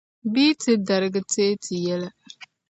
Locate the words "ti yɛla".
1.63-2.09